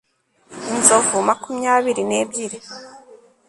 inzovu 0.73 1.17
makumyabiri 1.27 2.01
n'ebyiri 2.09 2.57